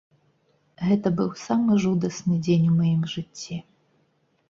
[0.87, 3.63] Гэта быў самы жудасны дзень у маім жыцці.